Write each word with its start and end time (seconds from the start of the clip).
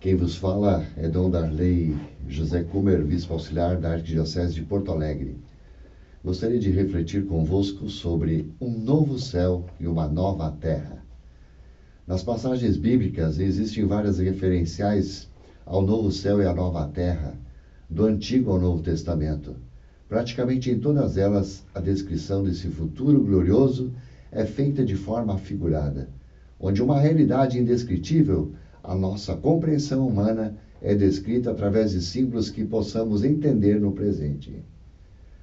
Quem 0.00 0.14
vos 0.14 0.36
fala 0.36 0.86
é 0.96 1.08
Dom 1.08 1.28
Darley 1.28 1.96
José 2.28 2.62
Kumer, 2.62 3.04
bispo 3.04 3.32
auxiliar 3.32 3.78
da 3.78 3.94
Arquidiocese 3.94 4.54
de 4.54 4.62
Porto 4.62 4.92
Alegre. 4.92 5.36
Gostaria 6.24 6.60
de 6.60 6.70
refletir 6.70 7.26
convosco 7.26 7.90
sobre 7.90 8.48
um 8.60 8.70
novo 8.70 9.18
céu 9.18 9.66
e 9.80 9.88
uma 9.88 10.06
nova 10.06 10.52
terra. 10.52 11.02
Nas 12.06 12.22
passagens 12.22 12.76
bíblicas 12.76 13.40
existem 13.40 13.86
várias 13.86 14.20
referenciais 14.20 15.28
ao 15.66 15.82
novo 15.82 16.12
céu 16.12 16.40
e 16.40 16.46
à 16.46 16.54
nova 16.54 16.86
terra, 16.86 17.34
do 17.90 18.04
Antigo 18.04 18.52
ao 18.52 18.60
Novo 18.60 18.80
Testamento. 18.80 19.56
Praticamente 20.08 20.70
em 20.70 20.78
todas 20.78 21.18
elas, 21.18 21.64
a 21.74 21.80
descrição 21.80 22.44
desse 22.44 22.68
futuro 22.68 23.20
glorioso 23.24 23.92
é 24.30 24.44
feita 24.44 24.84
de 24.84 24.94
forma 24.94 25.36
figurada, 25.38 26.08
onde 26.60 26.80
uma 26.80 27.00
realidade 27.00 27.58
indescritível, 27.58 28.52
a 28.88 28.94
nossa 28.94 29.36
compreensão 29.36 30.08
humana, 30.08 30.56
é 30.80 30.94
descrita 30.94 31.50
através 31.50 31.90
de 31.90 32.00
símbolos 32.00 32.48
que 32.48 32.64
possamos 32.64 33.22
entender 33.22 33.78
no 33.78 33.92
presente. 33.92 34.64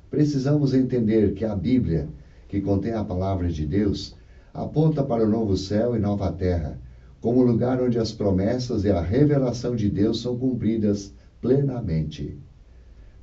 Precisamos 0.10 0.74
entender 0.74 1.36
que 1.36 1.46
a 1.46 1.56
Bíblia, 1.56 2.10
que 2.48 2.60
contém 2.60 2.94
a 2.94 3.04
palavra 3.04 3.48
de 3.48 3.64
Deus, 3.64 4.16
aponta 4.52 5.04
para 5.04 5.24
o 5.24 5.30
novo 5.30 5.56
céu 5.56 5.96
e 5.96 6.00
nova 6.00 6.32
terra, 6.32 6.80
como 7.22 7.44
lugar 7.44 7.80
onde 7.80 8.00
as 8.00 8.12
promessas 8.12 8.84
e 8.84 8.90
a 8.90 9.00
revelação 9.00 9.76
de 9.76 9.92
Deus 9.92 10.22
são 10.22 10.36
cumpridas 10.36 11.14
plenamente. 11.40 12.40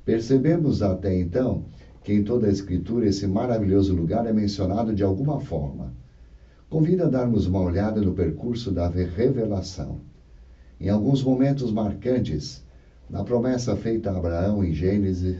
Percebemos 0.05 0.81
até 0.81 1.13
então 1.19 1.65
que 2.01 2.13
em 2.13 2.23
toda 2.23 2.47
a 2.47 2.51
Escritura 2.51 3.07
esse 3.07 3.27
maravilhoso 3.27 3.93
lugar 3.93 4.25
é 4.25 4.31
mencionado 4.31 4.95
de 4.95 5.03
alguma 5.03 5.41
forma. 5.41 5.91
Convido 6.69 7.03
a 7.03 7.09
darmos 7.09 7.45
uma 7.45 7.59
olhada 7.59 7.99
no 8.01 8.13
percurso 8.13 8.71
da 8.71 8.87
revelação. 8.87 10.12
Em 10.83 10.89
alguns 10.89 11.23
momentos 11.23 11.71
marcantes, 11.71 12.61
na 13.09 13.23
promessa 13.23 13.73
feita 13.73 14.11
a 14.11 14.17
Abraão 14.17 14.61
em 14.61 14.73
Gênesis, 14.73 15.37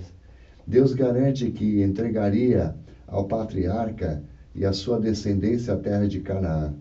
Deus 0.66 0.94
garante 0.94 1.52
que 1.52 1.84
entregaria 1.84 2.73
ao 3.06 3.26
patriarca 3.26 4.23
e 4.56 4.64
à 4.64 4.72
sua 4.72 5.02
descendência 5.02 5.73
a 5.73 5.78
terra 5.78 6.08
de 6.08 6.22
Canaã. 6.22 6.73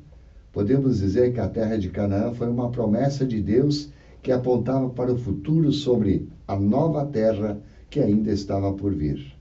Podemos 0.52 1.00
dizer 1.00 1.32
que 1.32 1.40
a 1.40 1.48
terra 1.48 1.76
de 1.76 1.88
Canaã 1.88 2.32
foi 2.34 2.48
uma 2.48 2.70
promessa 2.70 3.26
de 3.26 3.42
Deus 3.42 3.90
que 4.22 4.30
apontava 4.30 4.90
para 4.90 5.12
o 5.12 5.18
futuro 5.18 5.72
sobre 5.72 6.28
a 6.46 6.54
nova 6.54 7.04
terra 7.04 7.58
que 7.90 7.98
ainda 7.98 8.30
estava 8.30 8.72
por 8.74 8.94
vir. 8.94 9.34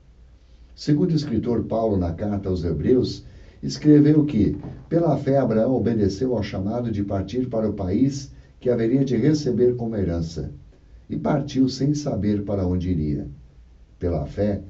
Segundo 0.74 1.12
o 1.12 1.16
escritor 1.16 1.62
Paulo, 1.62 1.96
na 1.96 2.12
carta 2.12 2.48
aos 2.48 2.64
Hebreus, 2.64 3.24
escreveu 3.62 4.24
que, 4.24 4.56
pela 4.88 5.16
fé, 5.16 5.38
Abraão 5.38 5.76
obedeceu 5.76 6.36
ao 6.36 6.42
chamado 6.42 6.90
de 6.90 7.04
partir 7.04 7.48
para 7.48 7.70
o 7.70 7.74
país 7.74 8.32
que 8.62 8.70
haveria 8.70 9.04
de 9.04 9.16
receber 9.16 9.74
como 9.74 9.96
herança, 9.96 10.54
e 11.10 11.16
partiu 11.16 11.68
sem 11.68 11.92
saber 11.94 12.44
para 12.44 12.64
onde 12.64 12.90
iria. 12.90 13.26
Pela 13.98 14.24
fé, 14.24 14.62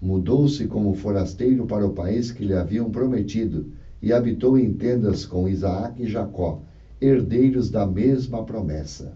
mudou-se 0.00 0.66
como 0.66 0.94
forasteiro 0.94 1.66
para 1.66 1.86
o 1.86 1.92
país 1.92 2.32
que 2.32 2.42
lhe 2.42 2.54
haviam 2.54 2.90
prometido 2.90 3.70
e 4.00 4.14
habitou 4.14 4.56
em 4.56 4.72
tendas 4.72 5.26
com 5.26 5.46
Isaac 5.46 6.02
e 6.02 6.08
Jacó, 6.08 6.62
herdeiros 6.98 7.70
da 7.70 7.86
mesma 7.86 8.42
promessa. 8.46 9.12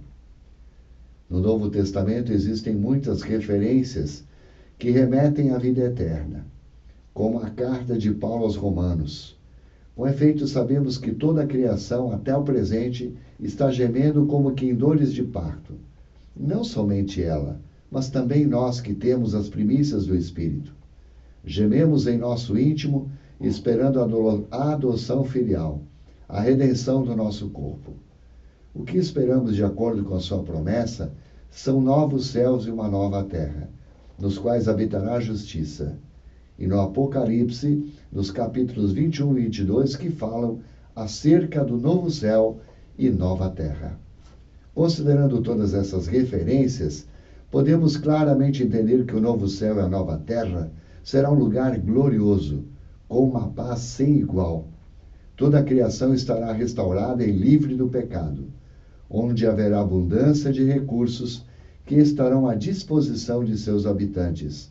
No 1.29 1.41
Novo 1.41 1.71
Testamento 1.71 2.31
existem 2.31 2.77
muitas 2.77 3.23
referências 3.23 4.27
que 4.79 4.91
remetem 4.91 5.53
à 5.53 5.59
vida 5.59 5.81
eterna, 5.81 6.47
como 7.15 7.39
a 7.39 7.49
carta 7.49 7.97
de 7.97 8.12
Paulo 8.12 8.45
aos 8.45 8.56
Romanos. 8.56 9.38
Com 9.99 10.07
efeito, 10.07 10.47
sabemos 10.47 10.97
que 10.97 11.11
toda 11.11 11.43
a 11.43 11.47
criação, 11.47 12.13
até 12.13 12.33
o 12.37 12.45
presente, 12.45 13.13
está 13.41 13.69
gemendo 13.69 14.27
como 14.27 14.55
que 14.55 14.65
em 14.65 14.73
dores 14.73 15.13
de 15.13 15.25
parto. 15.25 15.75
Não 16.37 16.63
somente 16.63 17.21
ela, 17.21 17.61
mas 17.91 18.09
também 18.09 18.47
nós 18.47 18.81
que 18.81 18.95
temos 18.95 19.35
as 19.35 19.49
primícias 19.49 20.07
do 20.07 20.15
Espírito. 20.15 20.73
Gememos 21.45 22.07
em 22.07 22.17
nosso 22.17 22.57
íntimo, 22.57 23.11
esperando 23.41 23.99
a 24.53 24.72
adoção 24.72 25.25
filial, 25.25 25.83
a 26.28 26.41
redenção 26.41 27.03
do 27.03 27.17
nosso 27.17 27.51
corpo. 27.51 27.91
O 28.72 28.84
que 28.84 28.99
esperamos 28.99 29.56
de 29.56 29.65
acordo 29.65 30.05
com 30.05 30.15
a 30.15 30.21
sua 30.21 30.45
promessa 30.45 31.12
são 31.51 31.81
novos 31.81 32.28
céus 32.28 32.69
e 32.69 32.71
uma 32.71 32.87
nova 32.87 33.25
terra, 33.25 33.69
nos 34.17 34.39
quais 34.39 34.69
habitará 34.69 35.15
a 35.15 35.21
justiça. 35.21 35.99
E 36.59 36.67
no 36.67 36.81
Apocalipse, 36.81 37.93
nos 38.11 38.31
capítulos 38.31 38.93
21 38.93 39.39
e 39.39 39.43
22, 39.43 39.95
que 39.97 40.11
falam 40.11 40.59
acerca 40.95 41.65
do 41.65 41.77
novo 41.77 42.11
céu 42.11 42.59
e 42.99 43.09
nova 43.09 43.49
terra. 43.49 43.97
Considerando 44.75 45.41
todas 45.41 45.73
essas 45.73 46.07
referências, 46.07 47.07
podemos 47.51 47.97
claramente 47.97 48.63
entender 48.63 49.05
que 49.07 49.15
o 49.15 49.21
novo 49.21 49.49
céu 49.49 49.77
e 49.77 49.81
a 49.81 49.89
nova 49.89 50.19
terra 50.19 50.71
será 51.05 51.31
um 51.31 51.39
lugar 51.39 51.79
glorioso, 51.79 52.65
com 53.09 53.29
uma 53.29 53.49
paz 53.49 53.81
sem 53.81 54.19
igual. 54.19 54.67
Toda 55.37 55.61
a 55.61 55.65
criação 55.65 56.13
estará 56.13 56.53
restaurada 56.53 57.25
e 57.25 57.31
livre 57.31 57.77
do 57.77 57.89
pecado, 57.89 58.49
onde 59.09 59.47
haverá 59.47 59.81
abundância 59.81 60.53
de 60.53 60.65
recursos 60.65 61.47
que 61.87 61.95
estarão 61.95 62.49
à 62.49 62.55
disposição 62.55 63.45
de 63.45 63.57
seus 63.57 63.87
habitantes. 63.87 64.71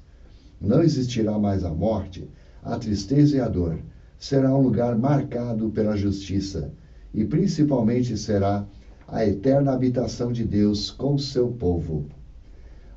Não 0.59 0.81
existirá 0.81 1.37
mais 1.37 1.63
a 1.63 1.69
morte, 1.69 2.29
a 2.63 2.77
tristeza 2.77 3.37
e 3.37 3.39
a 3.39 3.47
dor. 3.47 3.79
Será 4.17 4.55
um 4.55 4.61
lugar 4.61 4.97
marcado 4.97 5.69
pela 5.69 5.95
justiça 5.95 6.71
e 7.13 7.23
principalmente 7.23 8.17
será 8.17 8.65
a 9.07 9.25
eterna 9.25 9.73
habitação 9.73 10.31
de 10.31 10.43
Deus 10.43 10.91
com 10.91 11.17
seu 11.17 11.47
povo. 11.49 12.05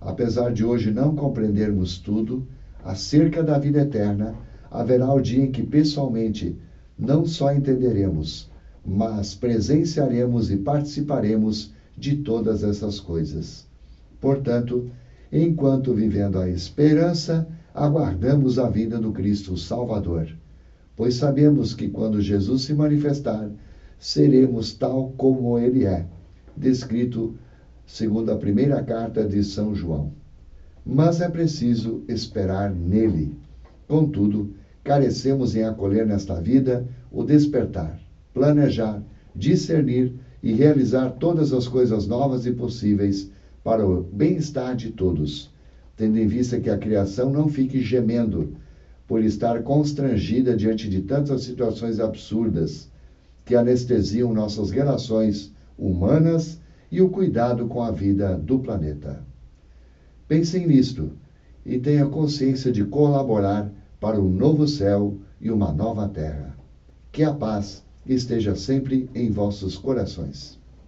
Apesar 0.01 0.53
de 0.53 0.65
hoje 0.65 0.91
não 0.91 1.15
compreendermos 1.15 1.99
tudo 1.99 2.47
acerca 2.83 3.43
da 3.43 3.59
vida 3.59 3.83
eterna, 3.83 4.35
haverá 4.71 5.13
o 5.13 5.21
dia 5.21 5.45
em 5.45 5.53
que 5.53 5.63
pessoalmente 5.63 6.57
não 6.99 7.27
só 7.27 7.53
entenderemos, 7.53 8.51
mas 8.85 9.35
presenciaremos 9.35 10.51
e 10.51 10.57
participaremos 10.57 11.73
de 11.97 12.17
todas 12.17 12.65
essas 12.65 12.99
coisas. 12.99 13.67
Portanto, 14.21 14.91
enquanto 15.33 15.95
vivendo 15.95 16.39
a 16.39 16.49
esperança, 16.49 17.47
aguardamos 17.75 18.59
a 18.59 18.69
vinda 18.69 18.99
do 18.99 19.13
Cristo 19.13 19.57
Salvador, 19.57 20.29
pois 20.97 21.15
sabemos 21.15 21.73
que 21.75 21.89
quando 21.89 22.21
Jesus 22.21 22.63
se 22.63 22.75
manifestar, 22.75 23.51
seremos 23.99 24.75
tal 24.75 25.13
como 25.17 25.59
ele 25.59 25.85
é, 25.85 26.07
descrito 26.57 27.35
segundo 27.87 28.31
a 28.31 28.37
primeira 28.37 28.83
carta 28.83 29.27
de 29.27 29.43
São 29.43 29.75
João. 29.75 30.13
Mas 30.85 31.21
é 31.21 31.29
preciso 31.29 32.03
esperar 32.09 32.71
nele. 32.71 33.37
Contudo, 33.87 34.51
carecemos 34.83 35.55
em 35.55 35.63
acolher 35.65 36.07
nesta 36.07 36.41
vida 36.41 36.87
o 37.11 37.23
despertar, 37.23 38.01
planejar, 38.33 39.03
discernir 39.35 40.15
e 40.43 40.53
realizar 40.53 41.11
todas 41.11 41.53
as 41.53 41.69
coisas 41.69 42.07
novas 42.07 42.47
e 42.47 42.53
possíveis 42.53 43.31
para 43.63 43.87
o 43.87 44.03
bem-estar 44.03 44.75
de 44.75 44.91
todos, 44.93 45.53
tendo 45.97 46.19
em 46.19 46.27
vista 46.27 46.61
que 46.61 46.71
a 46.71 46.79
criação 46.79 47.31
não 47.31 47.49
fique 47.49 47.81
gemendo 47.81 48.57
por 49.07 49.23
estar 49.23 49.63
constrangida 49.63 50.57
diante 50.57 50.89
de 50.89 51.03
tantas 51.03 51.43
situações 51.43 51.99
absurdas 51.99 52.91
que 53.45 53.57
anestesiam 53.57 54.33
nossas 54.33 54.71
relações 54.71 55.53
humanas 55.77 56.61
e 56.91 57.01
o 57.01 57.09
cuidado 57.09 57.67
com 57.67 57.83
a 57.83 57.91
vida 57.91 58.37
do 58.37 58.61
planeta. 58.61 59.25
Pensem 60.29 60.67
nisto 60.67 61.11
e 61.67 61.79
tenha 61.79 62.07
consciência 62.07 62.71
de 62.71 62.85
colaborar 62.85 63.73
para 63.99 64.21
um 64.21 64.31
novo 64.31 64.67
céu 64.69 65.19
e 65.41 65.51
uma 65.51 65.73
nova 65.73 66.09
terra. 66.09 66.57
Que 67.11 67.25
a 67.25 67.35
paz 67.35 67.85
esteja 68.07 68.55
sempre 68.55 69.11
em 69.15 69.31
vossos 69.31 69.77
corações. 69.77 70.60